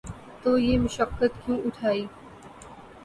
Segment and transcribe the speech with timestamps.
[0.43, 2.05] تو یہ مشقت کیوں اٹھائی؟